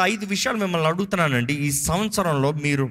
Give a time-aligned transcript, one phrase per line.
[0.00, 1.54] ఐదు విషయాలు మిమ్మల్ని అడుగుతున్నానండి.
[1.54, 2.90] ఈ సంవత్సరంలో మీరు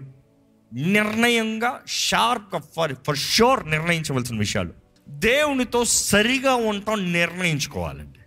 [0.74, 4.74] నిర్ణయంగా షార్ప్గా ఫర్ ఫర్ షూర్ నిర్ణయించవలసిన విషయాలు.
[5.10, 8.20] దేవునితో సరిగా ఉండటం నిర్ణయించుకోవాలండి.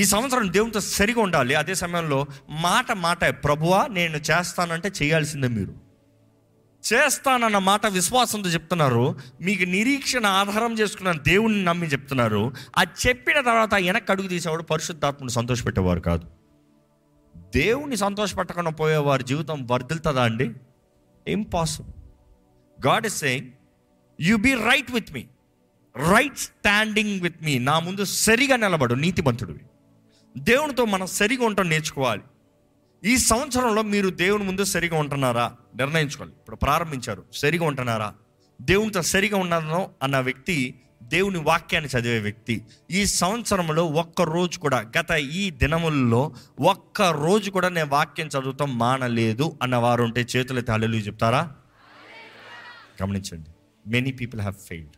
[0.00, 1.54] ఈ సంవత్సరం దేవునితో సరిగా ఉండాలి.
[1.54, 5.88] అదే సమయంలో మాట మాట ప్రభువా నేను చేస్తానంటే చేయాల్సిందే మీరు.
[6.94, 9.16] చేస్తానన్న మాట విశ్వాసంతో చెప్తున్నారు.
[9.40, 12.52] మీకు నిరీక్షణ ఆధారం చేసుకున్న దేవుణ్ణి నమ్మి చెప్తున్నారు.
[12.76, 16.37] అది చెప్పిన తర్వాత వెనక్కి అడుగు తీసేవాడు పరిశుద్ధాత్మను సంతోషపెట్టేవారు కాదు.
[17.54, 20.54] దేవుని సంతోషపెట్టకుండా పోయే వారి జీవితం వర్ధిల్తుందా అండి?
[21.28, 21.92] Impossible
[22.86, 23.50] God is saying
[24.20, 25.26] you be right with me
[26.10, 29.60] right standing with me నా ముందు సరిగా నిలబడు నీతిమంతుడివి.
[30.38, 32.22] దేవునితో మనం సరిగా ఉండటం నేర్చుకోవాలి.
[33.04, 35.56] ఈ సంవత్సరంలో మీరు దేవుని ముందు సరిగా ఉంటున్నారా?
[35.76, 37.24] నిర్ణయించుకోవాలి ఇప్పుడు ప్రారంభించారు.
[37.32, 38.14] సరిగా ఉంటున్నారా?
[38.62, 42.64] దేవునితో సరిగా ఉన్నానో అన్న వ్యక్తి దేవుని వాక్యాన్ని చదివే వ్యక్తి.
[42.90, 49.58] ఈ సంవత్సరంలో ఒక్క రోజు కూడా గత ఈ దినముల్లో ఒక్క రోజు కూడా నేను వాక్యం చదువుతాం మానలేదు
[49.62, 51.54] అన్న వారు ఉంటే చేతులు తాళలు చెప్తారా?
[53.02, 53.50] గమనించండి.
[53.86, 54.96] Many people have failed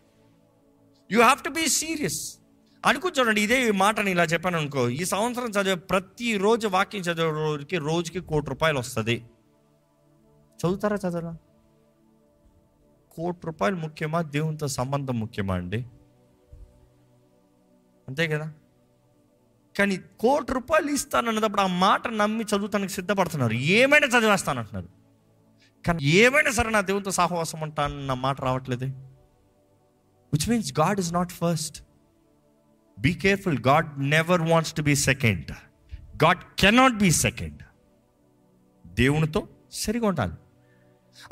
[1.12, 2.38] you have to be serious
[2.86, 8.20] అనుకో చూడండి ఇదే మాటని ఇలా చెప్పాను అనుకో ఈ సంవత్సరం చదివే ప్రతిరోజు వాక్యం చదివే రోజుకి రోజుకి
[8.20, 9.24] కోటి రూపాయలు వస్తుంది.
[10.56, 11.36] చదువుతారా చదవరా?
[13.12, 14.22] కోటి రూపాయలు ముఖ్యమా?
[14.22, 15.84] దేవునితో సంబంధం ముఖ్యమా అండి?
[18.10, 18.52] అంతే కదా?
[19.78, 23.52] కానీ కోటి రూపాయలు ఇస్తానన్నప్పుడు ఆ మాట నమ్మి చదువుతానికి సిద్ధపడుతున్నారు.
[23.52, 24.88] ఏమైనా చదివేస్తానంటున్నారు.
[25.86, 27.72] కానీ ఏమైనా సరే నా దేవునితో సహవాసం
[28.06, 28.86] నా మాట రావట్లేదే.
[30.32, 31.82] Which means God is not first
[32.98, 35.50] be careful God never wants to be second
[36.24, 37.62] God cannot be second
[38.86, 40.32] దేవునితో సరిగా ఉండాలి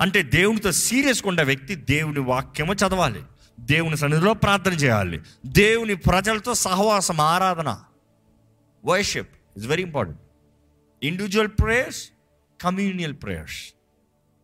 [0.01, 3.23] అంటే దేవునితో సీరియస్గా ఉండే వ్యక్తి దేవుని వాక్యము చదవాలి.
[3.59, 5.20] దేవుని సన్నిధిలో ప్రార్థన చేయాలి.
[5.47, 7.78] దేవుని ప్రజలతో సహవాసం ఆరాధన
[8.84, 10.20] worship is very important
[11.03, 12.09] individual prayers
[12.61, 13.75] communal prayers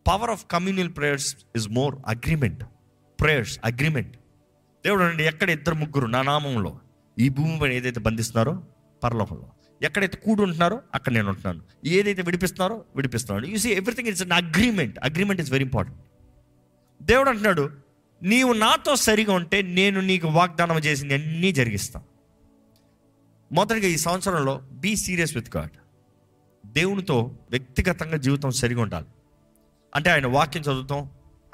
[0.07, 2.63] power of communal prayers is more agreement
[3.21, 4.17] prayers agreement
[4.85, 6.79] దేవుడు అండి ఎక్కడ ఇద్దరు ముగ్గురు నా నామంలో
[7.19, 8.63] ఈ భూమి పైన ఏదైతే బంధిస్తున్నారో
[9.03, 9.45] పరలోకంలో.
[9.81, 11.61] ఎక్కడైతే కూడి ఉంటున్నారో అక్కడ నేను ఉంటున్నాను.
[11.85, 13.45] ఏదైతే విడిపిస్తున్నారో విడిపిస్తున్నాను.
[13.45, 16.01] You see everything it's an agreement agreement is very important
[17.03, 17.84] దేవుడు అంటున్నాడు
[18.23, 22.05] నీవు నాతో సరిగా ఉంటే నేను నీకు వాగ్దానం చేసింది అన్నీ జరిగిస్తాను
[23.51, 25.71] మొదటిగా ఈ సంవత్సరంలో బీ సీరియస్ విత్ గాడ్.
[26.65, 29.05] దేవునితో వ్యక్తిగతంగా జీవితం సరిగా ఉండాలి.
[29.95, 31.09] అంటే ఆయన వాక్యం చదువుతాం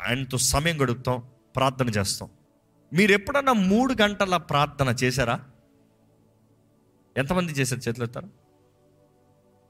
[0.08, 1.24] ఆయనతో సమయం గడుపుతాం
[1.56, 2.30] ప్రార్థన చేస్తాం.
[2.94, 5.40] మీరు ఎప్పుడన్నా మూడు గంటల ప్రార్థన చేశారా?
[7.18, 8.30] ఎంతమంది చేశారు చేతులు ఎత్తారు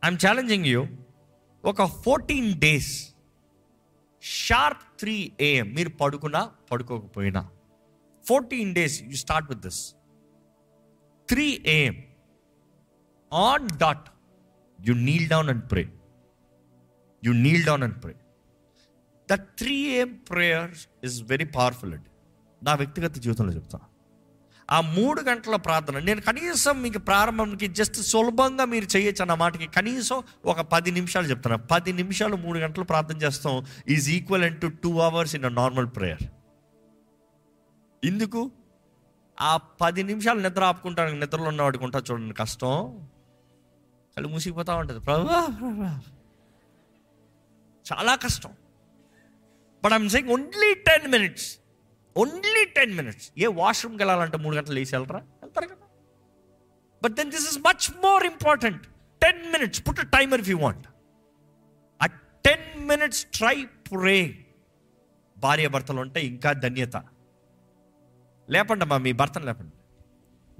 [0.05, 0.85] ఐఎమ్ ఛాలెంజింగ్ యూ
[1.65, 3.09] ఒక fourteen days
[4.23, 7.41] sharp three AM మీరు పడుకున్నా పడుకోకపోయినా.
[8.25, 9.81] Fourteen days you start with this
[11.29, 11.95] three AM
[13.31, 14.07] on dot
[14.79, 15.83] you kneel down and pray
[17.23, 18.13] you kneel down and pray
[19.29, 20.73] the three AM prayer
[21.03, 22.11] is very powerful అండి
[22.61, 23.87] నా వ్యక్తిగత జీవితంలో చెప్తాను
[24.71, 25.99] ఆ మూడు గంటల ప్రార్థన.
[25.99, 31.57] నేను కనీసం మీకు ప్రారంభంకి జస్ట్ సులభంగా మీరు చేయొచ్చు అన్న మాటకి కనీసం ఒక పది నిమిషాలు చెప్తున్నా.
[31.57, 36.23] పది నిమిషాలు మూడు గంటలు ప్రార్థన చేస్తాం is equal to two hours in a normal prayer
[38.05, 38.51] ఎందుకు?
[39.41, 43.07] ఆ పది నిమిషాలు నిద్ర ఆపుకుంటాను నిద్రలో ఉన్నవాడికి ఉంటా చూడండి కష్టం.
[44.17, 44.99] కళ్ళు మూసిపోతూ ఉంటుంది.
[44.99, 46.01] ప్రభా.
[47.93, 48.49] చాలా కష్టం.
[49.83, 51.57] But I'm saying only ten minutes
[52.17, 55.19] only ten minutes ఏ వాష్రూమ్కి వెళ్ళాలంటే మూడు గంటలు వేసి వెళ్ళరా?
[55.19, 55.75] వెళ్తారు కదా.
[57.03, 58.87] But then this is much more important
[59.21, 60.87] ten minutes put timer if you want
[62.03, 62.05] ఆ
[62.45, 64.45] టెన్ మినిట్స్ ట్రై ప్రే
[65.37, 66.95] భార్య భర్తలు ఉంటే ఇంకా ధన్యత.
[68.49, 69.75] లేపండి అమ్మా మీ భర్తను లేపండి.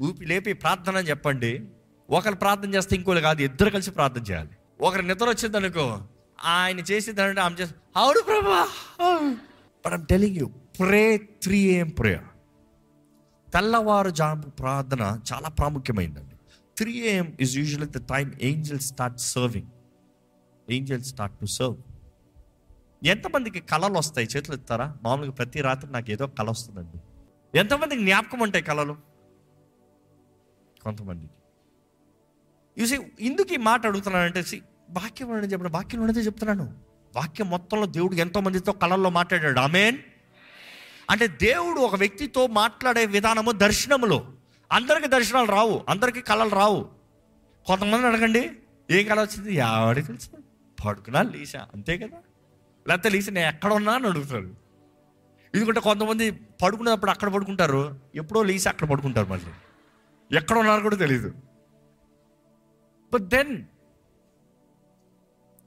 [0.03, 1.67] ఊపి లేపి ప్రార్థన అని చెప్పండి.
[2.09, 4.49] ఒకరు ప్రార్థన చేస్తే ఇంకోళ్ళు కాదు ఇద్దరు కలిసి ప్రార్థన చేయాలి.
[4.81, 6.01] ఒకరు నిద్ర వచ్చింది అనుకో
[6.43, 8.67] ఆయన చేసేదంటే ఆమె చేసి అవును ప్రభా.
[9.85, 10.49] But I'm telling you
[10.81, 12.23] pray three AM prayer
[13.51, 16.35] తెల్లవారుజాము ప్రార్థన చాలా ప్రాముఖ్యమైందండి.
[16.77, 19.67] Three AM is usual the time angel start serving
[20.71, 21.77] angel start to serve
[23.05, 24.27] ఎంతమందికి కళలు వస్తాయి?
[24.35, 27.01] చేతులు ఎత్తారా మామూలుగా ప్రతి రాత్రి నాకు ఏదో కళ వస్తుందండి.
[27.59, 28.97] ఎంతమందికి జ్ఞాపకం ఉంటాయి కళలు?
[30.83, 31.33] కొంతమందికి.
[32.81, 34.39] చూసి ఇందుకు ఈ మాట అడుగుతున్నానంటే
[34.91, 36.73] వాక్యం చెప్పిన వాక్యం ఉండదే చెప్తున్నాను.
[37.15, 39.59] వాక్యం మొత్తంలో దేవుడు ఎంతో మందితో కళల్లో మాట్లాడాడు.
[39.59, 39.97] ఆమెన్
[41.11, 44.27] అంటే దేవుడు ఒక వ్యక్తితో మాట్లాడే విధానము దర్శనములో.
[44.71, 46.89] అందరికి దర్శనాలు రావు అందరికీ కళలు రావు.
[47.65, 48.51] కొంతమంది అడగండి
[48.91, 49.55] ఏం కళ వచ్చింది?
[49.55, 50.29] ఎవరికి తెలుసు
[50.85, 52.17] పడుకున్నా లీసా అంతే కదా?
[52.87, 54.55] లేకపోతే లీసా నేను ఎక్కడ ఉన్నా అని అడుగుతారు.
[55.55, 59.51] ఎందుకంటే కొంతమంది పడుకునేటప్పుడు అక్కడ పడుకుంటారు ఎప్పుడో లీసి అక్కడ పడుకుంటారు మళ్ళీ.
[60.37, 61.33] ఎక్కడ ఉన్నారో కూడా తెలియదు
[63.13, 63.65] but then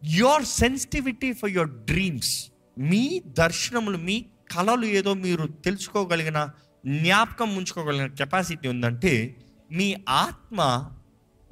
[0.04, 6.48] your sensitivity for your dreams మీ దర్శనములు మీ కళలు ఏదో మీరు తెలుసుకోగలిగిన
[6.86, 9.36] జ్ఞాపకం ఉంచుకోగలిగిన కెపాసిటీ ఉందంటే
[9.72, 10.90] మీ ఆత్మ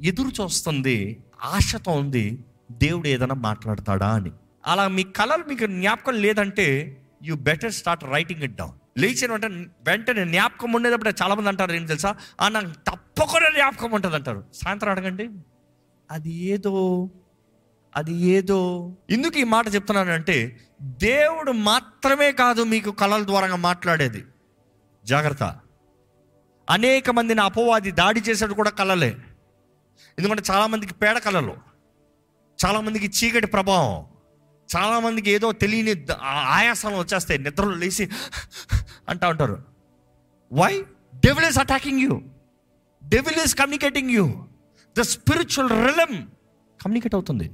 [0.00, 4.30] ఎదురు చూస్తుంది ఆశతో ఉంది దేవుడు ఏదైనా మాట్లాడతాడా అని.
[4.66, 10.24] అలా మీ కళలు మీకు జ్ఞాపకం లేదంటే you better start writing it down లేచిన వెంటనే వెంటనే
[10.24, 12.16] జ్ఞాపకం ఉండేటప్పుడు చాలా మంది అంటారు ఏం తెలుసా?
[12.40, 15.30] "ఆ, నాకు తప్పకుండా జ్ఞాపకం ఉంటుంది అంటారు సాయంత్రం అడగండి.
[16.10, 17.10] అది ఏదో
[17.96, 18.92] అది ఏదో.
[19.10, 24.24] ఎందుకు ఈ మాట చెప్తున్నానంటే దేవుడు మాత్రమే కాదు మీకు కళల ద్వారా మాట్లాడేది.
[25.04, 25.56] జాగ్రత్త.
[26.70, 29.16] అనేక మందిని అపవాది దాడి చేసేది కూడా కళలే
[30.18, 31.56] ఎందుకంటే చాలామందికి పేడ కళలు
[32.66, 34.06] చాలామందికి చీకటి ప్రభావం.
[34.76, 37.40] చాలామందికి ఏదో తెలియని ద- ఆయాసం వచ్చేస్తాయి.
[37.40, 38.10] నిద్రలో లేచి
[39.08, 39.64] అంటా ఉంటారు.
[40.52, 40.84] Why
[41.14, 42.22] devil is attacking you
[43.04, 44.44] devil is communicating you
[44.98, 46.26] the spiritual realm
[46.82, 47.50] communicate అవుతుంది.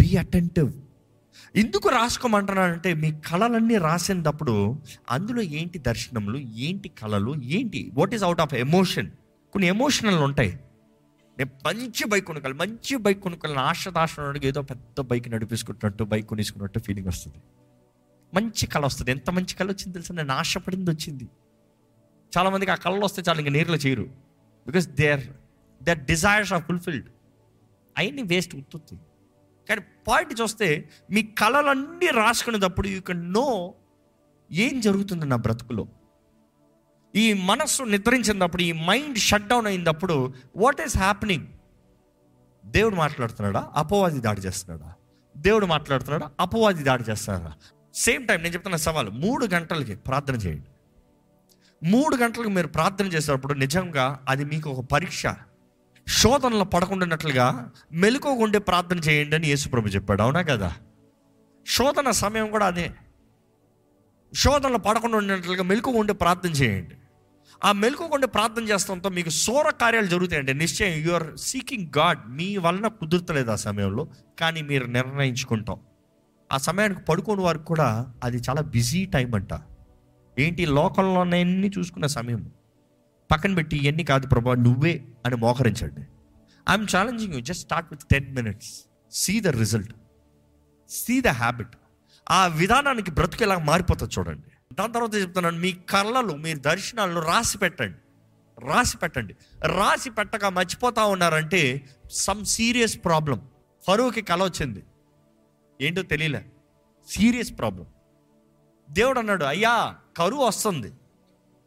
[0.00, 0.72] బీ అటెంటివ్
[1.56, 8.54] ఎందుకు రాసుకోమంటున్నానంటే మీ కళలన్నీ రాసినప్పుడు అందులో ఏంటి దర్శనములు ఏంటి కళలు ఏంటి what is out of
[8.54, 9.10] emotion
[9.52, 10.60] కొన్ని ఎమోషనల్ ఉంటాయి.
[11.38, 16.78] నేను మంచి బైక్ కొనుక్కోవాలి మంచి బైక్ కొనుక్కోవాలని ఆశ దాశనానికి ఏదో పెద్ద బైక్ నడిపించుకుంటున్నట్టు బైక్ కొనేసుకున్నట్టు
[16.78, 17.36] ఫీలింగ్ వస్తుంది.
[18.34, 19.10] మంచి కళ వస్తుంది.
[19.10, 20.14] ఎంత మంచి కళ వచ్చింది తెలుసా?
[20.14, 21.28] నేను ఆశపడింది వచ్చింది.
[22.38, 24.02] చాలామందికి ఆ కళలు వస్తే చాలా ఇంకా నీరులో చేయరు.
[24.66, 25.20] Because they are
[25.84, 27.06] they desires are fulfilled
[27.98, 28.96] అవన్నీ వేస్ట్ ఉత్తుత్తి
[29.68, 33.74] కానీ పాయింట్ చూస్తే మీ కళలన్నీ రాసుకునేటప్పుడు యూ కెన్ నో
[34.52, 35.86] ఏం జరుగుతుంది నా బ్రతుకులో.
[37.14, 41.46] ఈ మనస్సు నిద్రించినప్పుడు ఈ మైండ్ షట్ డౌన్ అయినప్పుడు వాట్ ఈస్ హ్యాపెనింగ్
[42.66, 43.70] దేవుడు మాట్లాడుతున్నాడా?
[43.74, 44.94] అపవాది దాడి చేస్తున్నాడా?
[45.36, 46.30] దేవుడు మాట్లాడుతున్నాడా?
[46.40, 47.54] అపవాది దాడి చేస్తున్నాడా?
[47.94, 50.66] సేమ్ టైం నేను చెప్తున్న సవాల్ మూడు గంటలకి ప్రార్థన చేయండి.
[51.88, 55.26] మూడు గంటలకు మీరు ప్రార్థన చేసేటప్పుడు నిజంగా అది మీకు ఒక పరీక్ష.
[56.08, 60.22] శోధనలు పడకుండానట్లుగా మెలుకోకుండే ప్రార్థన చేయండి అని యేసుప్రభు చెప్పాడు.
[60.22, 60.72] అవునా కదా?
[61.66, 62.92] శోధన సమయం కూడా అదే.
[64.34, 66.94] శోధనలు పడకుండా ఉండేట్లుగా మెలుకోకుండే ప్రార్థన చేయండి.
[67.64, 70.54] ఆ మెలుకోకుండా ప్రార్థన చేస్తంతో మీకు సోర కార్యాలు జరుగుతాయండి.
[70.54, 74.08] నిశ్చయం యు ఆర్ సీకింగ్ గాడ్ మీ వలన కుదురుతలేదు ఆ సమయంలో
[74.40, 75.80] కానీ మీరు నిర్ణయించుకుంటాం.
[76.52, 79.48] ఆ సమయానికి పడుకోని వారికి కూడా అది చాలా బిజీ టైం అంట.
[80.38, 80.66] ఏంటి?
[80.66, 81.42] లోకంలోనే
[81.78, 82.50] చూసుకునే సమయం.
[83.30, 86.00] పక్కన పెట్టి ఇవన్నీ కాదు ప్రభా నువ్వే అని మోకరించండి
[86.70, 89.94] I'm challenging you just start with ten minutes see the result
[90.90, 91.76] see the habit
[92.30, 94.74] ఆ విధానానికి బ్రతుకు ఎలా మారిపోతుంది చూడండి.
[94.74, 95.58] దాని తర్వాత చెప్తున్నాను?
[95.58, 97.98] మీ కళ్ళలు మీ దర్శనాలను రాసి పెట్టండి.
[98.66, 99.36] రాసి పెట్టండి.
[99.66, 103.48] రాసి పెట్టక మర్చిపోతా ఉన్నారంటే సమ్ సీరియస్ ప్రాబ్లం
[103.86, 104.82] ఫరూకి కళ వచ్చింది.
[105.80, 106.46] ఏంటో తెలియలే.
[107.08, 107.86] సీరియస్ ప్రాబ్లం
[108.90, 110.92] దేవుడు అన్నాడు అయ్యా కరువు వస్తుంది.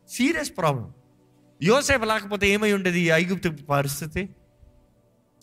[0.09, 0.93] సీరియస్ ప్రాబ్లం
[1.61, 4.35] యోసేపు లేకపోతే ఏమై ఉండేది ఈ ఐగుప్తు పరిస్థితి?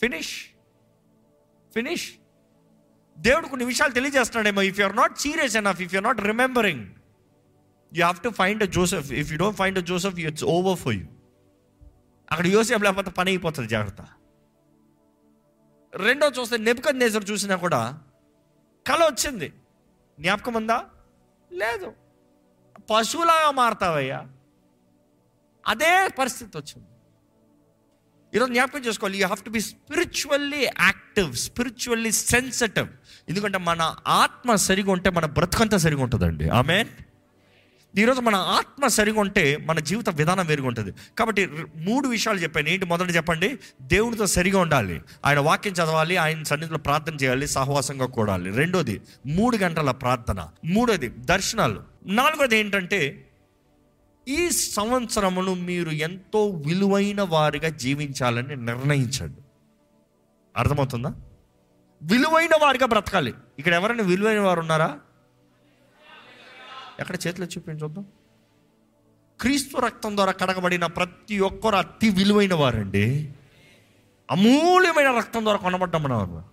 [0.00, 0.44] ఫినిష్
[1.74, 2.12] ఫినిష్
[3.18, 6.80] దేవుడు కొన్ని విషయాలు తెలియజేస్తున్నాడేమో if you're not serious enough if you're not remembering
[7.94, 10.94] you have to find a Joseph if you don't find a Joseph it's over for
[10.94, 11.06] you
[12.30, 13.98] అక్కడ యోసేపు లేకపోతే పని అయిపోతుంది జాగ్రత్త.
[15.94, 18.02] రెండో చూస్తే నెప్పుకద్ నేజర్ చూసినా కూడా
[18.86, 19.48] కళ వచ్చింది.
[20.20, 20.84] జ్ఞాపకం ఉందా?
[21.52, 21.92] లేదు.
[22.90, 24.26] పశువులాగా మారతావయ్యా.
[25.66, 26.86] అదే పరిస్థితి వచ్చింది.
[28.34, 29.18] ఈరోజు జ్ఞాపకం చేసుకోవాలి.
[29.18, 32.88] You have to be spiritually active spiritually sensitive
[33.28, 36.48] ఎందుకంటే మన ఆత్మ సరిగా ఉంటే మన బ్రతుకంతా సరిగా ఉంటుందండి.
[36.48, 36.84] ఆమె
[37.98, 40.92] ఈరోజు మన ఆత్మ సరిగా ఉంటే మన జీవిత విధానం వేరుగా ఉంటుంది.
[41.18, 41.46] కాబట్టి
[41.76, 42.68] మూడు విషయాలు చెప్పాను.
[42.68, 42.86] ఏంటి?
[42.86, 43.58] మొదట చెప్పండి.
[43.82, 45.02] దేవుడితో సరిగా ఉండాలి.
[45.24, 46.16] ఆయన వాక్యం చదవాలి.
[46.16, 47.46] ఆయన సన్నిధిలో ప్రార్థన చేయాలి.
[47.46, 48.50] సహవాసంగా కూడాలి.
[48.50, 50.48] రెండోది మూడు గంటల ప్రార్థన.
[50.64, 51.82] మూడోది దర్శనాలు.
[52.06, 53.25] నాలుగోది ఏంటంటే
[54.28, 59.40] ఈ సంవత్సరమును మీరు ఎంతో విలువైన వారిగా జీవించాలని నిర్ణయించండి.
[60.56, 61.14] అర్థమవుతుందా?
[62.02, 63.34] విలువైన వారిగా బ్రతకాలి.
[63.58, 65.00] ఇక్కడ ఎవరైనా విలువైన వారు ఉన్నారా?
[67.00, 68.06] ఎక్కడ చేతిలో చూపించొద్దాం
[69.40, 73.32] క్రీస్తు రక్తం ద్వారా కడగబడిన ప్రతి ఒక్కరు అతి విలువైన వారండి.
[74.30, 76.44] అమూల్యమైన రక్తం ద్వారా కొనబడ్డమన్నారు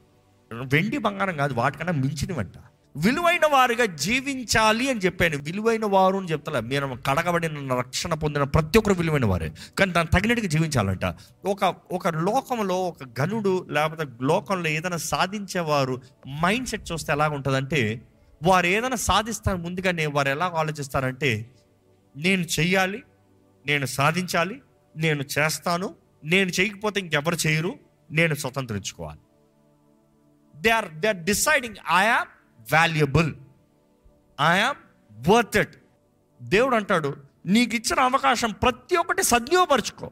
[0.53, 2.53] వెండి బంగారం కాదు వాటికన్నా మించినవంట.
[2.97, 5.37] విలువైన వారిగా జీవించాలి అని చెప్పాను.
[5.37, 6.59] విలువైన వారు అని చెప్తలే.
[6.59, 9.51] మీరు కడగబడిన రక్షణ పొందిన ప్రతి ఒక్కరు విలువైన వారే.
[9.79, 11.05] కానీ దాన్ని తగినట్టుగా జీవించాలంట.
[11.45, 16.01] ఒక ఒక లోకంలో ఒక గనుడు లేకపోతే లోకంలో ఏదైనా సాధించేవారు
[16.41, 18.01] మైండ్ సెట్ చూస్తే ఎలా ఉంటుందంటే
[18.43, 21.49] వారు ఏదైనా సాధిస్తారు ముందుగానే వారు ఎలా ఆలోచిస్తారంటే
[22.17, 23.03] నేను చెయ్యాలి
[23.65, 24.61] నేను సాధించాలి
[24.97, 27.75] నేను చేస్తాను నేను చేయకపోతే ఇంకెవరు చేయరు
[28.11, 29.19] నేను స్వతంత్రించుకోవాలి.
[30.55, 32.32] They are they are deciding I'm
[32.71, 33.33] valuable
[34.41, 34.81] I'm
[35.29, 35.75] worth it
[36.41, 37.13] దేవుడు అంటాడు
[37.45, 40.11] నీకు ఇచ్చిన అవకాశం ప్రతి ఒక్కటి సద్వియోపరచుకో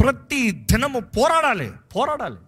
[0.00, 2.38] ప్రతి దినము పోరాడాలి పోరాడాలి.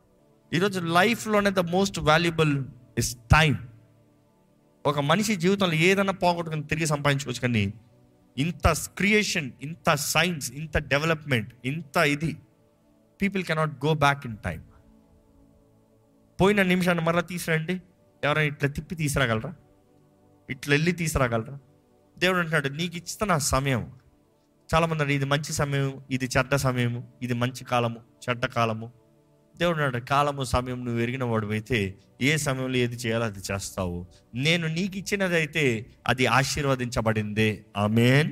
[0.52, 2.64] ఈరోజు లైఫ్లోనే the most valuable
[2.99, 3.54] is time
[4.85, 7.75] ఒక మనిషి జీవితంలో ఏదైనా పోగొట్టుకుని తిరిగి సంపాదించుకోవచ్చు కానీ
[8.37, 12.37] ఇంత క్రియేషన్ ఇంత సైన్స్ ఇంత డెవలప్మెంట్ ఇంత ఇది
[13.21, 14.62] people cannot go back in time
[16.40, 17.83] పోయిన నిమిషాన్ని మరలా తీసిరండి.
[18.26, 19.52] ఎవరైనా ఇట్లా తిప్పి తీసుకురాగలరా
[20.50, 21.59] ఇట్లా వెళ్ళి తీసుకురాగలరా
[22.18, 23.83] దేవుడు అంటున్నాడు నీకు ఇస్తున్న సమయం.
[24.71, 28.87] చాలామంది ఇది మంచి సమయం ఇది చెడ్డ సమయము ఇది మంచి కాలము చెడ్డ కాలము.
[29.56, 31.78] దేవుడు అన్నాడు కాలము సమయం నువ్వు ఎరిగిన వాడు అయితే
[32.21, 34.06] ఏ సమయంలో ఏది చేయాలో అది చేస్తావు.
[34.35, 35.64] నేను నీకు ఇచ్చినదైతే
[36.06, 37.49] అది ఆశీర్వదించబడిందే.
[37.76, 38.30] ఆమెన్.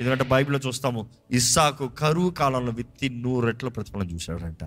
[0.00, 4.64] ఎందుకంటే బైబిల్లో చూస్తాము ఇస్సాకు కరువు కాలంలో విత్తి నూరు రెట్ల ప్రతిఫలం చూశాడంట.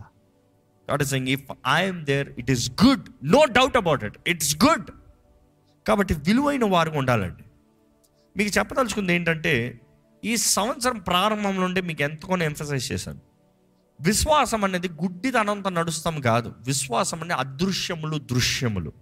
[0.89, 4.91] God is if I'm there it is good no doubt about it it's good
[5.87, 7.43] కాబట్టి విలువైన వారు ఉండాలండి.
[8.37, 9.81] మీకు చెప్పదలుచుకుంది ఏంటంటే
[10.23, 13.19] ఈ సంవత్సరం ప్రారంభం నుండి మీకు ఎంతగానో ఎంఫసైజ్ చేశాను.
[14.01, 16.53] విశ్వాసం అనేది గుడ్డిదనంతో నడుస్తాం కాదు.
[16.59, 18.93] విశ్వాసం అనేది అదృశ్యములు దృశ్యములు.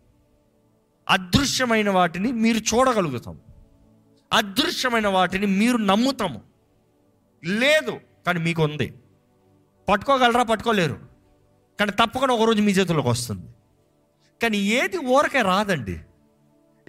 [1.09, 3.39] అదృశ్యమైన వాటిని మీరు చూడగలుగుతాం.
[4.33, 6.41] అదృశ్యమైన వాటిని మీరు నమ్ముతాము
[7.43, 8.93] లేదు కానీ మీకు ఉంది.
[9.89, 10.43] పట్టుకోగలరా?
[10.43, 11.08] పట్టుకోలేరు.
[11.79, 13.47] కానీ తప్పకుండా ఒకరోజు మీ చేతుల్లోకి వస్తుంది.
[14.41, 15.99] కానీ ఏది ఊరకే రాదండి.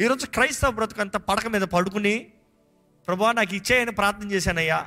[0.01, 2.27] ఈరోజు క్రైస్తవ బ్రతుకంతా పడక మీద పడుకుని
[3.07, 4.87] ప్రభా నాకు ఇచ్చేయని ప్రార్థన చేశానయ్యా.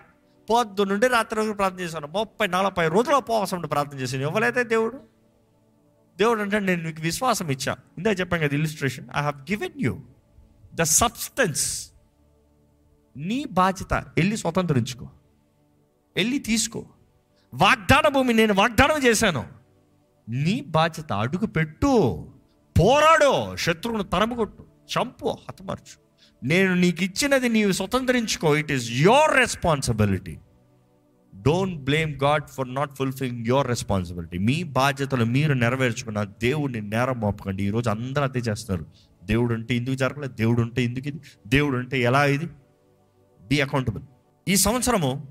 [0.50, 2.08] పొద్దు నుండి రాత్రి వరకు ప్రార్థన చేశాను.
[2.08, 4.22] ముప్పై నలభై రోజుల ఉపవాసం ఉండి ప్రార్థన చేశాను.
[4.22, 5.00] ఇవ్వలేదే దేవుడు?
[6.18, 7.78] దేవుడు అంటే నేను మీకు విశ్వాసం ఇచ్చా.
[7.98, 10.00] ఇందా చెప్పాను కదా illustration I have given you
[10.74, 11.92] the substance
[13.18, 15.10] నీ బాధ్యత వెళ్ళి స్వతంత్రించుకో.
[16.16, 16.86] వెళ్ళి తీసుకో.
[17.54, 19.63] వాగ్దాన భూమి నేను వాగ్దానం చేశాను.
[20.30, 22.26] నీ బాధ్యత అడుగు పెట్టు.
[22.80, 23.56] పోరాడు.
[23.56, 24.64] శత్రువును తరమగొట్టు.
[24.64, 26.04] చంపు హతమర్చు.
[26.48, 28.56] నేను నీకు ఇచ్చినది నీవు స్వతంత్రించుకో.
[28.56, 30.38] It is your responsibility
[31.42, 37.64] don't blame God for not fulfilling your responsibility మీ బాధ్యతలు మీరు నెరవేర్చుకున్న దేవుడిని నేరం మోపకండి
[37.64, 38.86] ఈరోజు అందరూ అదే చేస్తారు.
[39.24, 41.22] దేవుడు అంటే ఎందుకు జరగలేదు దేవుడు అంటే ఎందుకు ఇది?
[41.48, 42.46] దేవుడు అంటే ఎలా ఇది?
[43.42, 44.04] బీ అకౌంటబుల్
[44.48, 45.28] ఈ సంవత్సరము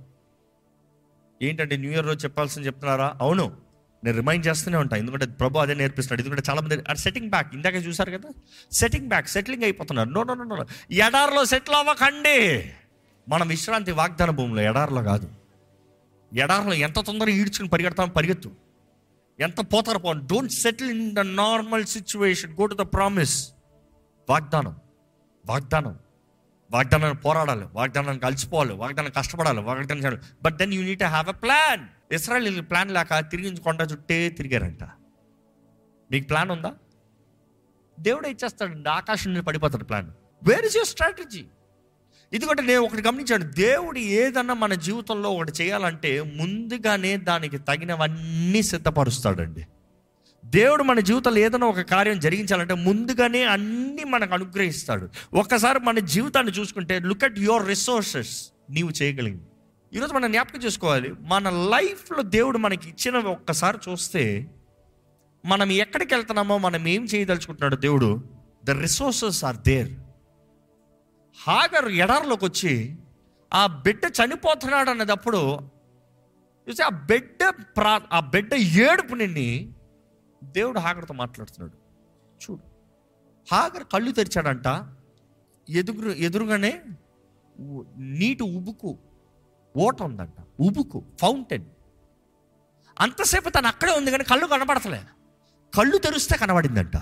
[1.43, 3.17] ఏంటంటే న్యూ ఇయర్ రోజు చెప్పాల్సింది చెప్తున్నారా?
[3.21, 3.72] అవును.
[4.05, 6.29] నేను రిమైండ్ చేస్తూనే ఉంటాను ఎందుకంటే ప్రభు అదే నేర్పిస్తున్నాడు.
[6.29, 8.31] ఎందుకంటే చాలా మంది సెట్టింగ్ బ్యాక్ ఇందాక చూసారు కదా?
[8.73, 10.09] సెట్టింగ్ బ్యాక్ సెటిలింగ్ అయిపోతున్నారు.
[10.09, 12.71] నో నో నో నో ఎడారిలో సెటిల్ అవ్వకండి.
[13.29, 15.31] మనం విశ్రాంతి వాగ్దాన భూమిలో ఎడారిలో కాదు.
[16.35, 18.51] ఎడారిలో ఎంత తొందరగా ఈడ్చుకుని పరిగెడతాం పరిగెత్తు.
[19.41, 23.49] ఎంత పోతారు పో don't settle in the normal situation go to the promise
[24.31, 24.77] వాగ్దానం.
[25.47, 25.99] వాగ్దానం.
[26.73, 32.15] వాగ్దానాన్ని పోరాడాలి వాగ్దానాన్ని కలిసిపోవాలి వాగ్దానం కష్టపడాలి వాగ్దానం చేయాలి but then you need have a plan
[32.15, 34.85] Israel plan లేక తిరిగి కొండ చుట్టే తిరిగారంట.
[36.11, 36.73] మీకు ప్లాన్ ఉందా?
[38.01, 40.11] దేవుడే ఇచ్చేస్తాడండి ఆకాశం నుండి పడిపోతాడు plan
[40.49, 41.45] where is your strategy
[42.33, 43.45] ఎందుకంటే నేను ఒకటి గమనించాను.
[43.45, 49.67] దేవుడు ఏదన్నా మన జీవితంలో ఒకటి చేయాలంటే ముందుగానే దానికి తగినవన్నీ సిద్ధపరుస్తాడండి.
[50.55, 55.09] దేవుడు మన జీవితంలో ఏదైనా ఒక కార్యం జరిగించాలంటే ముందుగానే అన్నీ మనకు అనుగ్రహిస్తాడు.
[55.35, 58.33] ఒక్కసారి మన జీవితాన్ని చూసుకుంటే లుక్ అట్ యువర్ రిసోర్సెస్
[58.71, 59.47] నీవు చేయగలిగింది.
[59.93, 64.51] ఈరోజు మనం జ్ఞాపకం చేసుకోవాలి మన లైఫ్లో దేవుడు మనకి ఇచ్చిన ఒక్కసారి చూస్తే
[65.45, 68.23] మనం ఎక్కడికి వెళ్తున్నామో మనం ఏం చేయదలుచుకుంటున్నాడు దేవుడు
[68.65, 69.91] the resources are there
[71.39, 72.97] Hagar ఎడార్లోకి వచ్చి
[73.53, 75.43] ఆ బిడ్డ చనిపోతున్నాడు అన్నదప్పుడు
[76.67, 77.43] చూసి ఆ బిడ్డ
[77.77, 78.55] ప్రా ఆ బిడ్డ
[78.89, 79.49] ఏడుపు నిండి
[80.43, 81.83] దేవుడు హాగర్తో మాట్లాడుతున్నాడు.
[82.43, 82.63] చూడు
[83.55, 84.97] హాగర్ కళ్ళు తెరిచాడంట
[85.71, 86.83] ఎదురు ఎదురుగానే
[87.97, 88.99] నీటి ఉబుకు
[89.77, 91.65] ఓట ఉందంట ఉబుకు ఫౌంటైన్.
[93.01, 95.03] అంతసేపు తను అక్కడే ఉంది కానీ కళ్ళు కనబడతలే.
[95.77, 96.97] కళ్ళు తెరిస్తే కనబడిందంట.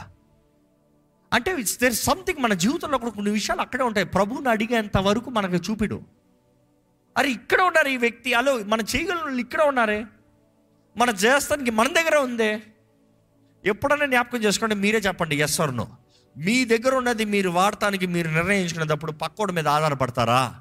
[1.32, 4.06] అంటే ఇట్స్ దేర్ సంథింగ్ మన జీవితంలో కూడా కొన్ని విషయాలు అక్కడే ఉంటాయి.
[4.06, 6.02] ప్రభువుని అడిగేంత వరకు మనకు చూపిడు.
[7.18, 8.35] అరే ఇక్కడ ఉన్నారు ఈ వ్యక్తి.
[8.35, 10.06] అలో మన చేయగల ఇక్కడ ఉన్నారే.
[10.97, 12.62] మన చేస్తానికి మన దగ్గర ఉందే.
[13.64, 15.88] ఎప్పుడైనా జ్ఞాపకం చేసుకోండి మీరే చెప్పండి ఎస్ నో
[16.37, 20.61] మీ దగ్గర ఉన్నది మీరు వాడటానికి మీరు నిర్ణయించుకునేటప్పుడు పక్కోడి మీద ఆధారపడతారా?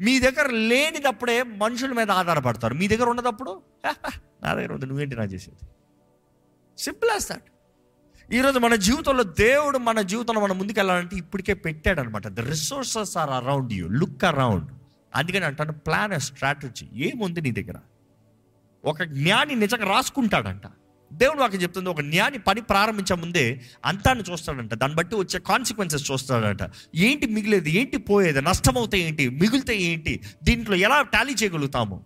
[0.00, 2.74] మీ దగ్గర లేనిదప్పుడే మనుషుల మీద ఆధారపడతారు.
[2.74, 3.62] మీ దగ్గర ఉన్నదప్పుడు
[4.44, 5.56] నా దగ్గర ఉంది నువ్వేంటి నా చేసేది?
[6.78, 7.48] సింపుల్ యాజ్ దట్
[8.32, 13.72] ఈరోజు మన జీవితంలో దేవుడు మన జీవితంలో మనం ముందుకెళ్ళాలంటే ఇప్పటికే పెట్టాడు అనమాట the resources are around
[13.72, 14.70] you look around
[15.14, 17.78] అందుకని అంటాను ప్లాన్ స్ట్రాటజీ ఏముంది నీ దగ్గర?
[18.84, 20.62] ఒక జ్ఞాని నిజంగా రాసుకుంటాడంట.
[21.12, 24.74] దేవుడు వాకి చెప్తుంది ఒక జ్ఞాని పని ప్రారంభించే ముందే అంతాన్ని చూస్తాడంట.
[24.74, 26.58] దాన్ని బట్టి వచ్చే కాన్సిక్వెన్సెస్ చూస్తాడంట.
[26.94, 27.68] ఏంటి మిగిలేదు?
[27.68, 28.42] ఏంటి పోయేది?
[28.42, 29.28] నష్టమవుతాయి ఏంటి?
[29.28, 30.20] మిగిలితే ఏంటి?
[30.44, 32.04] దీంట్లో ఎలా టాలీ చేయగలుగుతాము?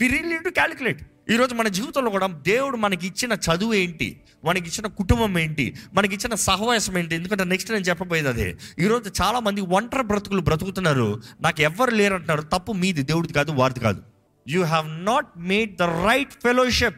[0.00, 4.20] వి రియల్లీ టు క్యాలిక్యులేట్ ఈరోజు మన జీవితంలో కూడా దేవుడు మనకి ఇచ్చిన చదువు ఏంటి?
[4.44, 5.74] మనకి ఇచ్చిన కుటుంబం ఏంటి?
[5.94, 7.14] మనకి ఇచ్చిన సహవాసం ఏంటి?
[7.14, 8.56] ఎందుకంటే నెక్స్ట్ నేను చెప్పబోయేది అదే.
[8.78, 11.22] ఈరోజు చాలామంది ఒంటరి బ్రతుకులు బ్రతుకుతున్నారు.
[11.40, 12.42] నాకు ఎవ్వరు లేరంటున్నారు.
[12.42, 14.02] తప్పు మీది దేవుడిది కాదు వారిది కాదు.
[14.48, 16.96] You have not made the right fellowship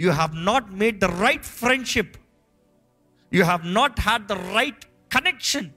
[0.00, 2.16] you have not made the right friendship
[3.32, 4.84] you have not had the right
[5.14, 5.70] connection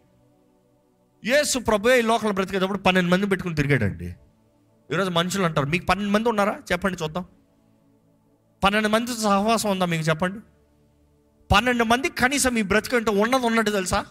[1.26, 4.16] Yesu ప్రభు ఈ లోకల్ బ్రతికేటప్పుడు పన్నెండు మంది పెట్టుకుని తిరిగాడండి.
[4.94, 6.60] ఈరోజు మనుషులు అంటారు మీకు పన్నెండు మంది ఉన్నారా?
[6.72, 7.26] చెప్పండి చూద్దాం.
[8.64, 10.40] పన్నెండు మంది సహవాసం ఉందా మీకు చెప్పండి?
[11.52, 14.06] పన్నెండు మంది కనీసం మీ బ్రతికంటే ఉన్నది ఉన్నట్టు తెలుసా?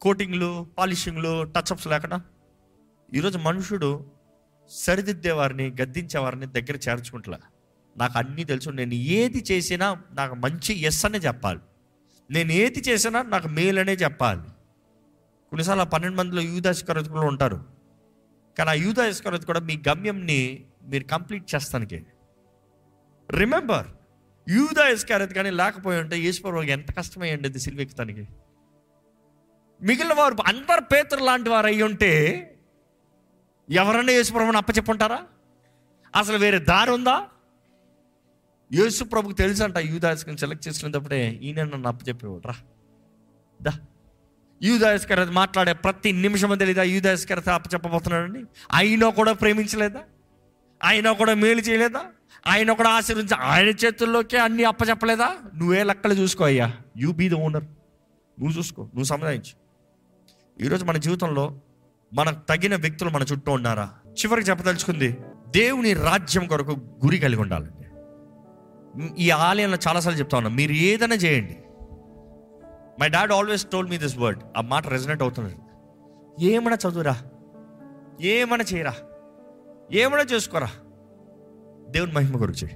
[0.00, 2.20] కోటింగ్లు పాలిషింగ్లు టచ్అప్స్ లేకుండా.
[3.14, 4.06] ఈరోజు మనుషుడు
[4.70, 7.38] సరిదిద్దే వారిని గద్దించే వారిని దగ్గర చేర్చుకుంటా
[7.98, 8.70] నాకు అన్నీ తెలుసు.
[8.70, 11.60] నేను ఏది చేసినా నాకు మంచి ఎస్ అనే చెప్పాలి.
[12.30, 14.40] నేను ఏది చేసినా నాకు మేలనే చెప్పాలి.
[15.50, 17.64] కొన్నిసార్లు ఆ పన్నెండు మందిలో యూదాస్కరత కూడా ఉంటారు.
[18.58, 22.06] కానీ ఆ యూదాస్కరత కూడా మీ గమ్యంని మీరు కంప్లీట్ చేస్తానికి.
[23.30, 23.86] రిమెంబర్
[24.48, 28.28] యూదా ఇస్కారత్ కానీ లేకపోయి ఉంటే ఈశ్వరు ఎంత కష్టమయ్యండి ఉండేది సిల్వెక్కుతానికి
[29.82, 32.12] మిగిలిన వారు అందరు పేతురు లాంటి వారు అయ్యి ఉంటే
[33.70, 35.22] ఎవరన్నా యేసుప్రభుని అప్పచెప్పుంటారా?
[36.16, 37.26] అసలు వేరే దారి ఉందా?
[38.74, 42.54] యేసు ప్రభుకు తెలుసు అంట యూదాస్కని సెలెక్ట్ చేసినప్పుడే ఈయన నన్ను అప్పచెప్పేవాడు రా
[43.62, 43.72] దా.
[44.62, 50.00] యూదాస్కర మాట్లాడే ప్రతి నిమిషం తెలియదా యూదాస్కర అప్పచెప్పబోతున్నాడని అయినా కూడా ప్రేమించలేదా?
[50.84, 52.00] ఆయన కూడా మేలు చేయలేదా?
[52.46, 55.36] ఆయన కూడా ఆశీర్వించి ఆయన చేతుల్లోకే అన్ని అప్పచెప్పలేదా?
[55.54, 56.74] నువ్వే లెక్కలు చూసుకో అయ్యా.
[56.96, 57.64] You be the owner.
[58.40, 58.82] నువ్వు చూసుకో.
[58.82, 59.68] నువ్వు సంపాదించు
[60.64, 61.60] ఈరోజు మన జీవితంలో
[62.14, 63.90] మనకు తగిన వ్యక్తులు మన చుట్టూ ఉన్నారా?
[64.08, 65.16] చివరికి చెప్పదలుచుకుంది
[65.48, 66.70] దేవుని రాజ్యం కొరకు
[67.04, 67.66] గురి కలిగి ఉండాలి.
[69.18, 71.56] ఈ ఆలయంలో చాలాసార్లు చెప్తా ఉన్నా మీరు ఏదైనా చేయండి.
[73.00, 75.56] My dad always told me this word ఆ మాట రెజనెంట్ అవుతున్నది
[76.46, 77.16] ఏమైనా చదువురా
[78.20, 78.94] ఏమైనా చేయరా
[79.92, 80.70] ఏమైనా చేసుకోరా.
[81.90, 82.66] దేవుని మహిమ గురించి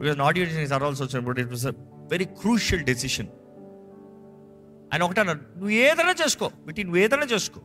[0.00, 3.28] because not use are also వచ్చినప్పుడు it was a very crucial decision
[4.92, 7.60] ఆయన ఒకటే అన్నారు నువ్వు ఏదైనా చేసుకో బిట్టి నువ్వు ఏదైనా చేసుకో.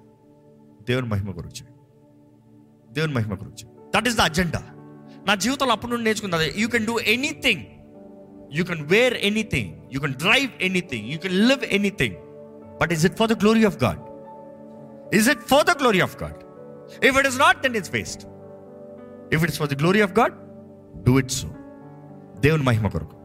[0.90, 1.64] దేవుని మహిమ గురించి
[2.92, 3.66] దేవుని మహిమ గురించి
[3.96, 4.75] దట్ ఈస్ ద అజెండా
[5.28, 6.54] నా జీవితంలో అప్పటి నుండి నేర్చుకుంది అదే.
[6.58, 7.62] You can do anything
[8.54, 12.16] you can wear anything you can drive anything you can live anything
[12.82, 14.00] but is it for the glory of God
[15.16, 16.36] is it for the glory of God
[17.06, 18.26] if it is not then it's waste
[19.34, 20.34] if it's for the glory of God
[21.04, 21.48] do it so
[22.40, 23.16] దేవుని మహిమ కొరకు.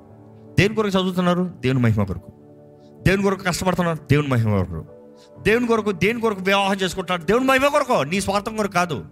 [0.58, 1.50] దేవుని కొరకు చదువుతున్నారు?
[1.60, 2.32] దేవుని మహిమ కొరకు.
[3.06, 3.98] దేవుని కొరకు కష్టపడుతున్నారు?
[4.10, 4.84] దేవుని మహిమ కొరకు.
[5.42, 7.22] దేవుని కొరకు దేని కొరకు వివాహం చేసుకుంటున్నారు?
[7.22, 8.02] దేవుని మహిమ కొరకు.
[8.02, 9.04] నీ స్వార్థం కొరకు కాదు.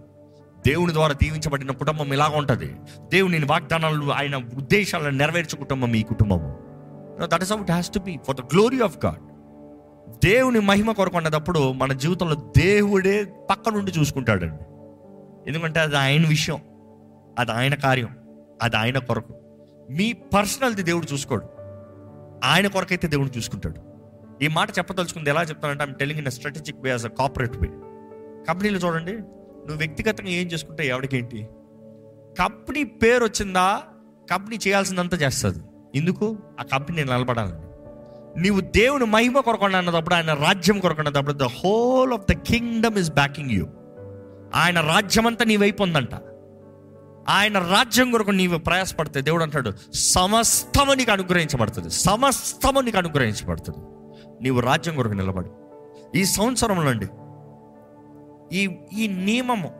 [0.67, 2.75] దేవుని ద్వారా దీవించబడిన కుటుంబం ఇలాగ ఉంటుంది.
[2.99, 6.59] దేవుని వాగ్దానాలు ఆయన ఉద్దేశాలను నెరవేర్చే కుటుంబం ఈ కుటుంబము.
[7.25, 9.19] That is out has to be for the glory of God
[10.25, 14.63] దేవుని మహిమ కొరకు అన్నదప్పుడు మన జీవితంలో దేవుడే పక్క నుండి చూసుకుంటాడండి.
[15.49, 16.59] ఎందుకంటే అది ఆయన విషయం
[17.39, 18.17] అది ఆయన కార్యం
[18.61, 19.33] అది ఆయన కొరకు.
[19.91, 21.45] మీ పర్సనల్ది దేవుడు చూసుకోడు.
[22.43, 23.89] ఆయన కొరకైతే దేవుడు చూసుకుంటాడు.
[24.43, 27.67] ఈ మాట చెప్పదలుచుకుంది ఎలా చెప్తానంటే I'm telling in strategic way as a corporate way
[28.47, 29.17] కంపెనీలు చూడండి
[29.69, 31.47] నువ్వు వ్యక్తిగతంగా ఏం చేసుకుంటే ఎవరికేంటి
[32.39, 33.81] కంపెనీ పేరు వచ్చిందా?
[34.31, 35.59] కంపెనీ చేయాల్సిందంతా చేస్తుంది.
[35.95, 36.37] ఎందుకు?
[36.59, 37.69] ఆ కంపెనీ నిలబడాలని
[38.41, 43.51] నీవు దేవుని మహిమ కొరకుండా అన్నదప్పుడు ఆయన రాజ్యం కొరకున్నప్పుడు the whole of the kingdom is backing
[43.51, 43.67] you
[44.55, 46.15] ఆయన రాజ్యం అంతా నీ వైపు ఉందంట.
[47.29, 51.89] ఆయన రాజ్యం కొరకు నీవు ప్రయాసపడితే దేవుడు అంటాడు సమస్తము నీకు అనుగ్రహించబడుతుంది.
[51.89, 53.85] సమస్తము నీకు అనుగ్రహించబడుతుంది.
[54.43, 55.51] నీవు రాజ్యం కొరకు నిలబడు.
[56.15, 57.07] ఈ సంవత్సరంలో అండి
[58.53, 59.71] ఈ ఈ నియమము.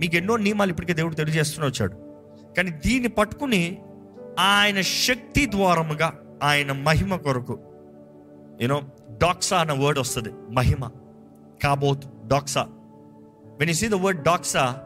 [0.00, 1.94] మీకు ఎన్నో నియమాలు ఇప్పటికే దేవుడు తెలియజేస్తూనే వచ్చాడు.
[2.56, 3.82] కానీ దీన్ని పట్టుకుని
[4.38, 7.58] ఆయన శక్తి ద్వారముగా ఆయన మహిమ కొరకు
[8.60, 10.28] యూనో డాక్సా అన్న వర్డ్ వస్తుంది.
[10.50, 10.90] మహిమ.
[11.62, 12.66] కాబోత్ డాక్సా
[13.60, 14.78] వెన్ సీ ద వర్డ్ డాక్సా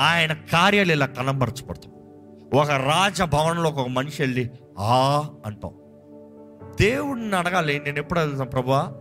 [0.00, 1.92] ఆయన కార్యాలు ఇలా కనబరచబడతాం
[2.54, 5.72] ఒక రాజభవనంలో ఒక మనిషి వెళ్ళి ఆ అంటాం.
[6.80, 8.94] దేవుడిని అడగాలి నేను ఎప్పుడు వెళ్తాను ప్రభా?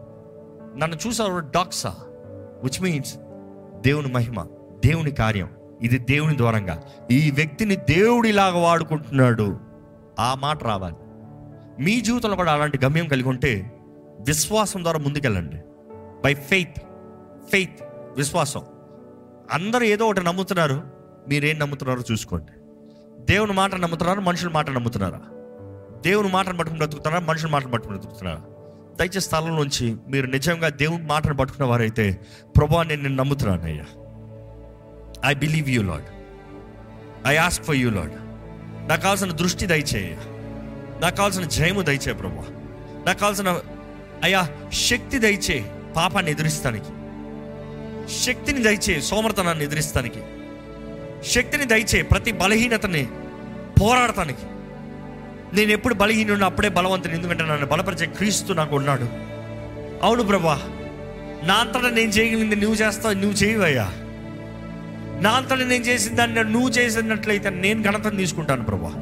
[0.77, 1.95] నన్ను చూసారు డాక్సా
[2.65, 3.15] విచ్ మీన్స్
[3.81, 4.43] దేవుని మహిమ
[4.85, 5.49] దేవుని కార్యం.
[5.81, 9.59] ఇది దేవుని దూరంగా ఈ వ్యక్తిని దేవుడిలాగా వాడుకుంటున్నాడు.
[10.19, 10.95] ఆ మాట రావాలి.
[11.83, 13.71] మీ జీవితంలో కూడా అలాంటి గమ్యం కలిగి ఉంటే
[14.27, 15.55] విశ్వాసం ద్వారా ముందుకెళ్ళండి.
[16.23, 16.77] బై ఫెయిత్
[17.51, 17.79] ఫెయిత్
[18.17, 18.61] విశ్వాసం.
[19.51, 20.83] అందరూ ఏదో ఒకటి నమ్ముతున్నారు.
[21.29, 22.51] మీరేం నమ్ముతున్నారో చూసుకోండి.
[23.19, 24.21] దేవుని మాట నమ్ముతున్నారు?
[24.21, 25.21] మనుషుల మాట నమ్ముతున్నారా?
[26.05, 27.25] దేవుని మాటను పట్టుకుని బ్రతుకుతున్నారా?
[27.25, 28.41] మనుషుల మాటను పట్టుకుని బ్రతుకుతున్నారా?
[28.99, 32.19] దయచే స్థలం నుంచి మీరు నిజంగా దేవుని మాటను పట్టుకున్న వారైతే
[32.57, 33.85] ప్రభా నేను నిన్ను నమ్ముతున్నానయ్యా.
[35.25, 36.05] I believe you Lord
[37.27, 38.13] I ask for you Lord
[38.89, 40.15] నాకు కావాల్సిన దృష్టి దయచేయ
[41.01, 42.45] నాకు కావాల్సిన జయము దయచే ప్రభా.
[43.05, 43.61] నాకు కావాల్సిన
[44.23, 46.91] అయ్యా శక్తి దయచే పాపాన్ని ఎదురిస్తానికి.
[48.23, 50.21] శక్తిని దయచే సోమర్తనాన్ని ఎదురిస్తానికి.
[51.29, 53.07] శక్తిని దయచే ప్రతి బలహీనతని
[53.81, 54.45] పోరాడటానికి
[55.55, 59.07] నేను ఎప్పుడు బలహీనుడు అప్పుడే బలవంతుని ఎందుకంటే నన్ను బలపరిచే క్రీస్తు నాకు ఉన్నాడు.
[60.03, 60.59] అవును ప్రభా
[61.43, 63.91] నా అంతటా నేను చేయగలిగింది నువ్వు చేస్తావు నువ్వు చేయవయ్యా.
[65.21, 68.93] నా అంతటా నేను చేసిన దాన్ని నువ్వు చేసినట్లయితే నేను ఘనతను తీసుకుంటాను ప్రభా.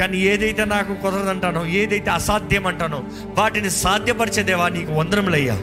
[0.00, 5.54] కానీ ఏదైతే నాకు కుదరదంటానో ఏదైతే అసాధ్యం అంటానో వాటిని సాధ్యపరిచేదేవా నీకు వందరములయ్యా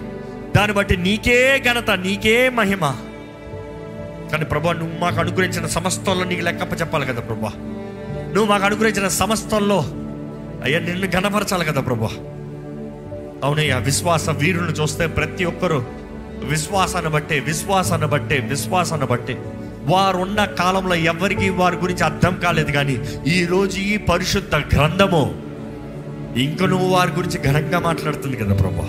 [0.55, 2.95] దాన్ని బట్టి నీకే ఘనత నీకే మహిమ.
[4.31, 7.51] కానీ ప్రభా నువ్వు మాకు అనుగ్రహించిన సమస్తంలో నీకు లెక్కప్ప చెప్పాలి కదా ప్రభా.
[8.33, 9.85] నువ్వు మాకు అనుగ్రహించిన సమస్తంలో
[10.63, 12.09] అయ్యా నిన్ను ఘనపరచాలి కదా ప్రభా.
[13.43, 15.83] అవునయ్యా విశ్వాస వీరులను చూస్తే ప్రతి ఒక్కరూ
[16.43, 19.45] విశ్వాసాన్ని బట్టే విశ్వాసాన్ని బట్టే విశ్వాసాన్ని బట్టే.
[19.85, 25.35] వారున్న కాలంలో ఎవరికి వారి గురించి అర్థం కాలేదు కానీ ఈ రోజు ఈ పరిశుద్ధ గ్రంథము
[26.39, 28.87] ఇంక నువ్వు వారి గురించి ఘనంగా మాట్లాడుతుంది కదా ప్రభా.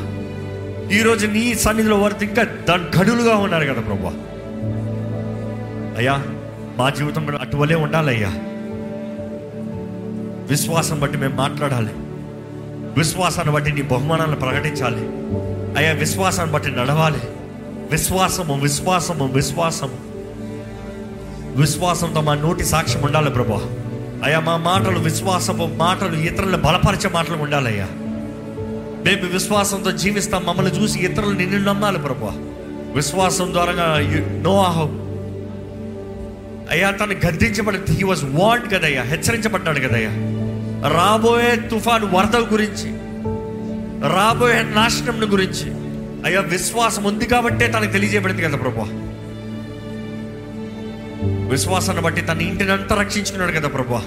[0.92, 2.46] ఈరోజు నీ సన్నిధిలో వారు ఇంకా
[3.00, 4.14] గడులుగా ఉన్నారు కదా ప్రభా.
[5.98, 6.22] అయ్యా
[6.78, 8.33] మా జీవితం అటువలే ఉండాలయ్యా.
[10.48, 11.90] విశ్వాసం బట్టి మేము మాట్లాడాలి.
[12.98, 15.00] విశ్వాసాన్ని బట్టి నీ బహుమానాలను ప్రకటించాలి.
[15.78, 17.18] అయ్యా విశ్వాసాన్ని బట్టి నడవాలి.
[17.90, 20.14] విశ్వాసము విశ్వాసము విశ్వాసము.
[21.61, 23.62] విశ్వాసంతో మా నోటి సాక్ష్యం ఉండాలి ప్రభా.
[24.24, 27.87] అయ్యా మా మాటలు విశ్వాసపు మాటలు ఇతరులను బలపరిచే మాటలు ఉండాలయ్యా.
[29.07, 32.33] మేము విశ్వాసంతో జీవిస్తాం మమ్మల్ని చూసి ఇతరులు నిన్ను నమ్మాలి ప్రభా.
[32.94, 33.72] విశ్వాసం ద్వారా
[34.42, 35.04] నోఆహు
[36.70, 40.34] అయ్యా తను గద్దించబడి హీ వాజ్ వాంట్ కదయ్యా హెచ్చరించబడ్డాడు కదయ్యా.
[40.88, 42.90] రాబోయే తుఫాను వరదల గురించి
[44.12, 45.75] రాబోయే నాశనం గురించి.
[46.25, 48.85] అయ్యా విశ్వాసం ఉంది కాబట్టే తనకు తెలియజేయబడింది కదా ప్రభా.
[51.51, 54.03] విశ్వాసాన్ని బట్టి తన ఇంటిని అంతా రక్షించుకున్నాడు కదా ప్రభా.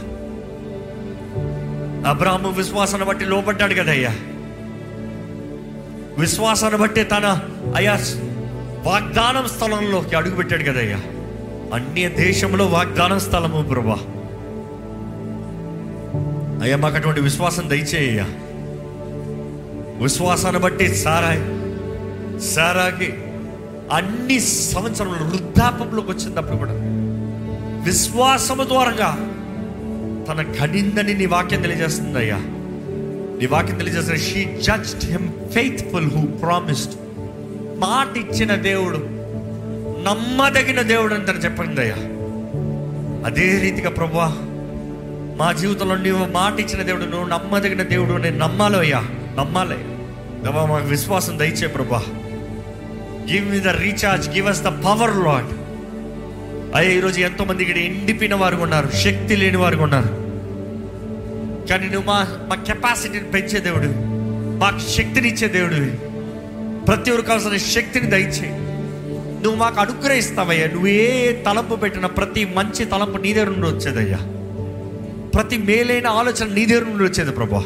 [2.10, 4.16] అబ్రాహ్ము విశ్వాసాన్ని బట్టి లోపడ్డాడు కదయ్యా
[6.18, 7.40] విశ్వాసాన్ని బట్టి తన
[7.76, 7.94] అయ్యా
[8.84, 10.98] వాగ్దానం స్థలంలోకి అడుగుపెట్టాడు కదయ్యా
[11.74, 13.98] అన్య దేశంలో వాగ్దానం స్థలము ప్రభా.
[16.68, 18.26] అయ్యా మాకు అటువంటి విశ్వాసం దయచేయ్యా
[20.02, 21.42] విశ్వాసాన్ని బట్టి సారాయ్
[22.48, 23.10] సారాకి
[23.92, 26.76] అన్ని సంవత్సరంలో వృద్ధాపంలోకి వచ్చినప్పుడు కూడా
[27.84, 29.10] విశ్వాసము ద్వారంగా
[30.28, 32.40] తన కనిందని నీ వాక్యం తెలియజేస్తుంది అయ్యా
[33.40, 36.96] నీ వాక్యం తెలియజేస్తుంది she judged him faithful who promised
[37.80, 39.00] మాట ఇచ్చిన దేవుడు
[40.04, 41.98] నమ్మదగిన దేవుడు అని చెప్పింది అయ్యా.
[43.26, 44.28] అదే రీతిగా ప్రభా
[45.38, 49.00] మా జీవితంలో నువ్వు మాట ఇచ్చిన దేవుడు నువ్వు నమ్మదగిన దేవుడు నేను నమ్మాలి అయ్యా.
[49.38, 49.78] నమ్మాలి.
[50.44, 52.04] దేవా మాకు విశ్వాసం దయచే ప్రభా.
[53.32, 55.68] Give me the recharge give us the power Lord
[56.76, 60.08] అయ్యా ఈరోజు ఎంతో మంది ఇక్కడ ఎండిపోయిన వారు ఉన్నారు శక్తి లేని వారు ఉన్నారు.
[61.68, 63.88] కానీ నువ్వు మా మా కెపాసిటీని పెంచే దేవుడు.
[64.58, 65.76] మాకు శక్తిని ఇచ్చే దేవుడు.
[66.86, 68.60] ప్రతి ఒక్కరికి కావాల్సిన శక్తిని దయచేయి.
[69.44, 70.68] నువ్వు మాకు అనుగ్రహిస్తావయ్యా.
[70.68, 74.18] నువ్వు ఏ తలంపు పెట్టిన ప్రతి మంచి తలంపు నీ దగ్గర నుండి వచ్చేదయ్యా.
[75.34, 77.62] ప్రతి మేలైన ఆలోచన నీ దగ్గర నుండి వచ్చేది ప్రభా.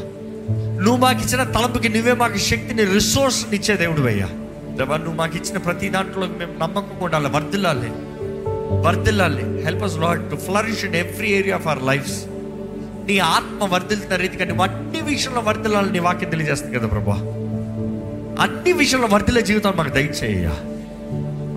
[0.84, 4.30] నువ్వు మాకు ఇచ్చిన తలంపుకి నువ్వే మాకు శక్తిని రిసోర్స్ని ఇచ్చే దేవుడు అయ్యా.
[4.78, 7.92] ప్రభా నువ్వు మాకు ఇచ్చిన ప్రతి దాంట్లో మేము నమ్మకం ఉండాలి వర్దిల్లాలి
[8.86, 12.18] వర్దిల్లాలి help us Lord to flourish in every area of our lifes
[13.06, 17.18] నీ ఆత్మ వర్ధిల్తున్న రీతిగా నువ్వు అన్ని విషయంలో వర్ధిల్లాలి నీ వాక్యం తెలియజేస్తుంది కదా ప్రభా.
[18.44, 20.46] అన్ని విషయంలో వర్ధిల్లే జీవితం మాకు దయచేయ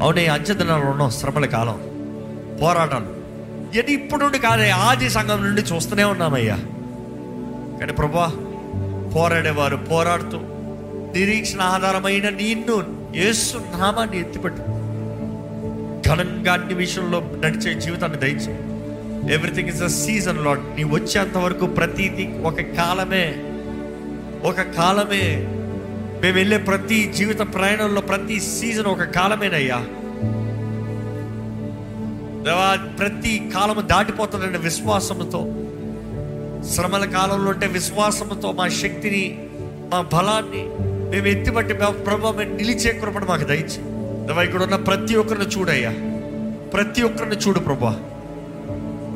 [0.03, 1.77] అవునే అంచెదినాలు ఉన్నాం శ్రమల కాలం
[2.62, 3.11] పోరాటాలు.
[3.79, 6.57] ఇది ఇప్పుడు నుండి కాదే ఆది సంఘం నుండి చూస్తూనే ఉన్నామయ్యా.
[7.81, 8.33] కానీ ప్రభా
[9.17, 10.39] పోరాడేవారు పోరాడుతూ
[11.17, 12.77] నిరీక్షణ ఆధారమైన నిన్ను
[13.17, 14.61] యేసు నామాన్ని ఎత్తిపెట్టు.
[16.09, 18.59] ఘనంగా అన్ని విషయంలో నడిచే జీవితాన్ని దయచేయి.
[19.35, 23.35] Everything is a season Lord నీ వచ్చేంత వరకు ప్రతిదీ ఒక కాలమే
[24.49, 25.37] ఒక కాలమే.
[26.23, 29.87] మేము వెళ్ళే ప్రతి జీవిత ప్రయాణంలో ప్రతి సీజన్ ఒక కాలమేనయ్యా.
[32.45, 35.41] ప్రతి కాలము దాటిపోతుందండి విశ్వాసముతో.
[36.73, 39.23] శ్రమల కాలంలో ఉంటే విశ్వాసముతో మా శక్తిని
[39.93, 40.63] మా బలాన్ని
[41.11, 41.75] మేము ఎత్తిపట్టి
[42.07, 43.81] ప్రభావ మేము నిలిచే కృపణ మాకు దయచి
[44.27, 45.93] దేవా, ఇక్కడ ఉన్న ప్రతి ఒక్కరిని చూడయ్యా.
[46.75, 47.93] ప్రతి ఒక్కరిని చూడు ప్రభా.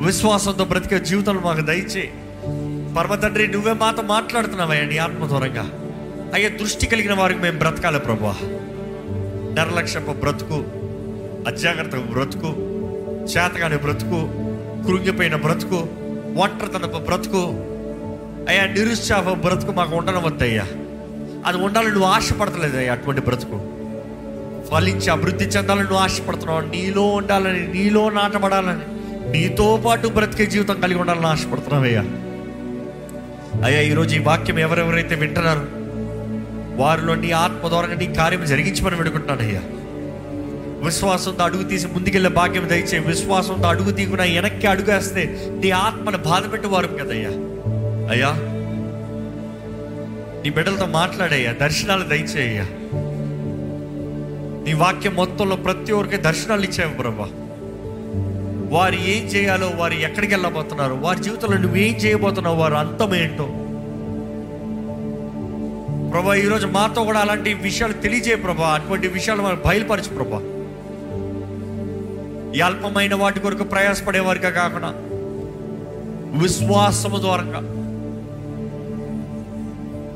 [0.07, 2.05] విశ్వాసంతో బ్రతికే జీవితంలో మాకు దయచే
[2.97, 5.65] పరమ తండ్రి నువ్వే మాతో మాట్లాడుతున్నావయ్యా నీ ఆత్మ దూరంగా
[6.35, 8.35] అయ్యా దృష్టి కలిగిన వారికి మేము బ్రతకాలి ప్రభా.
[9.57, 10.59] నిర్లక్ష్యపు బ్రతుకు
[11.49, 12.51] అజాగ్రత్త బ్రతుకు
[13.29, 14.21] చేతగాని బ్రతుకు
[14.87, 15.87] కృంగిపోయిన బ్రతుకు
[16.37, 17.43] ఒంటరితనపు బ్రతుకు
[18.49, 20.67] అయ్యా నిరుత్సాహ బ్రతుకు మాకు ఉండడం వద్దయ్యా
[21.47, 23.61] అది ఉండాలని నువ్వు ఆశపడతలేదు అయ్యా అటువంటి బ్రతుకు.
[24.71, 26.61] ఫలించి అభివృద్ధి చెందాలని నువ్వు ఆశపడుతున్నావు.
[26.61, 28.85] నీలో ఉండాలని నీలో నాటబడాలని
[29.33, 32.01] నీతో పాటు బ్రతికే జీవితం కలిగి ఉండాలని ఆశపడుతున్నావయ్యా.
[33.65, 35.67] అయ్యా ఈరోజు ఈ వాక్యం ఎవరెవరైతే వింటున్నారు
[36.83, 39.63] వారిలో నీ ఆత్మ ద్వారా నీ కార్యం జరిగించమని వేడుకుంటున్నానయ్యా.
[40.85, 46.87] విశ్వాసంతో అడుగు తీసి ముందుకెళ్ళే భాగ్యం దయచే విశ్వాసంతో అడుగు తీకున్న వెనక్కి అడుగేస్తే నీ ఆత్మను బాధ పెట్టేవారు
[46.87, 47.31] కదయ్యా.
[48.13, 48.31] అయ్యా
[50.43, 52.67] నీ బిడ్డలతో మాట్లాడయ్యా దర్శనాలు దయచేయ్యా.
[54.65, 57.29] నీ వాక్యం మొత్తంలో ప్రతి ఒక్కరికి దర్శనాలు ఇచ్చావు ప్రభా.
[58.71, 63.47] వారు ఏం చేయాలో వారు ఎక్కడికి వెళ్ళబోతున్నారు వారి జీవితంలో నువ్వు ఏం చేయబోతున్నావు వారు అంతం ఏంటో.
[66.11, 70.41] ప్రభా ఈరోజు మాతో కూడా అలాంటి విషయాలు తెలియజేయ ప్రభా అటువంటి విషయాలు మనం బయలుపరచు ప్రభా.
[72.59, 74.91] ఈ అల్పమైన వాటి కొరకు ప్రయాసపడేవారిగా కాకుండా
[76.39, 77.61] విశ్వాసము ద్వారంగా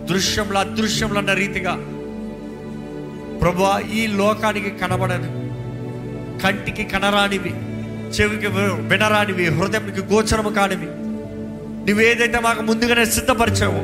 [0.08, 1.74] దృశ్యంలో అదృశ్యంలో అన్న రీతిగా
[3.42, 5.30] ప్రభా ఈ లోకానికి కనబడని
[6.42, 7.52] కంటికి కనరానివి
[8.10, 8.46] చెవికి
[8.88, 10.88] వినరానివి హృదయంకి గోచరము కానివి
[11.86, 13.82] నువ్వేదైతే మాకు ముందుగానే సిద్ధపరిచావో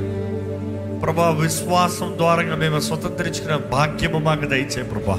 [1.00, 5.16] ప్రభా విశ్వాసం ద్వారా మేము స్వతంత్రించుకున్న భాగ్యము మాకు దయచే ప్రభా.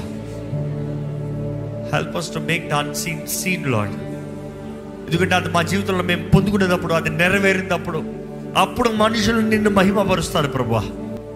[1.94, 3.94] Help us to make the unseen seen Lord
[5.08, 8.02] ఎందుకంటే అది మా జీవితంలో మేము పొందుకునేటప్పుడు అది నెరవేరినప్పుడు
[8.56, 10.82] అప్పుడు మనుషులు నిన్ను మహిమపరుస్తారు ప్రభా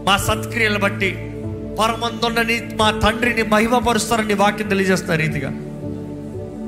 [0.07, 1.11] మా సత్క్రియలు బట్టి
[1.81, 5.51] పరమందుండని మా తండ్రిని మహిమపరుస్తారని వాక్యం తెలియజేస్తున్న రీతిగా.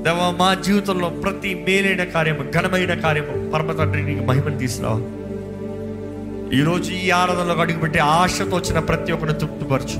[0.02, 5.00] దేవా మా జీవితంలో ప్రతి మేలైన కార్యము ఘనమైన కార్యము పరమ తండ్రి నీకు మహిమను తీసుకురావా
[6.58, 9.98] ఈరోజు ఈ ఆరాధనలో అడుగుపెట్టి ఆశతో వచ్చిన ప్రతి ఒక్కరిని తృప్తిపరచు.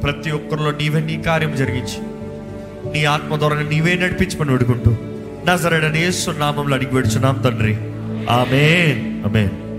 [0.00, 2.15] ప్రతి ఒక్కరిలో నీవే నీ కార్యం జరిగించి.
[2.92, 4.96] నీ ఆత్మ ద్వారా నీవే నడిపించమని వేడుకుంటూ
[5.46, 7.76] నా సరైన నామంలో అడిగి పెడుచున్నాం తండ్రి.
[8.30, 9.24] ఆమెన్.
[9.24, 9.65] ఆమెన్.